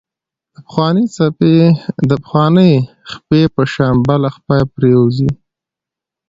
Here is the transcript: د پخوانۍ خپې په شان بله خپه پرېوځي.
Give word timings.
د 2.09 2.11
پخوانۍ 2.23 2.73
خپې 3.11 3.41
په 3.53 3.61
شان 3.73 3.95
بله 4.07 4.29
خپه 4.35 4.57
پرېوځي. 4.73 5.29